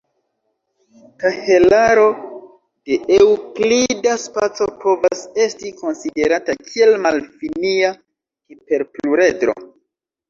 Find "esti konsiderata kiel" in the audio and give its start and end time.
5.45-6.99